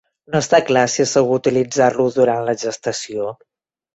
[0.35, 3.29] No està clar si és segur utilitzar-lo durant la gestació.